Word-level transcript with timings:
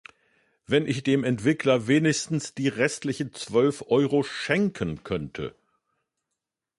Wenn 0.65 0.87
ich 0.87 1.03
dem 1.03 1.23
Entwickler 1.23 1.85
wenigstens 1.85 2.55
die 2.55 2.69
restlichen 2.69 3.35
zwölf 3.35 3.83
Euro 3.89 4.23
schenken 4.23 5.03
könnte! 5.03 5.53